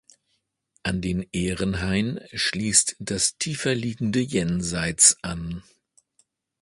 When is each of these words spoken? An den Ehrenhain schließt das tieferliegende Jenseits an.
An 0.81 0.99
den 1.03 1.27
Ehrenhain 1.31 2.19
schließt 2.33 2.95
das 2.97 3.37
tieferliegende 3.37 4.19
Jenseits 4.19 5.15
an. 5.21 5.61